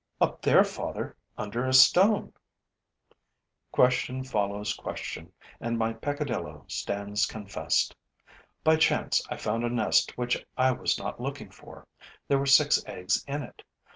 'Up 0.19 0.41
there, 0.41 0.63
father, 0.63 1.15
under 1.37 1.63
a 1.67 1.73
stone.' 1.73 2.33
Question 3.71 4.23
follows 4.23 4.73
question; 4.73 5.31
and 5.59 5.77
my 5.77 5.93
peccadillo 5.93 6.65
stands 6.67 7.27
confessed. 7.27 7.95
By 8.63 8.77
chance 8.77 9.21
I 9.29 9.37
found 9.37 9.63
a 9.63 9.69
nest 9.69 10.17
which 10.17 10.43
I 10.57 10.71
was 10.71 10.97
not 10.97 11.21
looking 11.21 11.51
for. 11.51 11.87
There 12.27 12.39
were 12.39 12.47
six 12.47 12.83
eggs 12.87 13.23
in 13.27 13.43
it. 13.43 13.61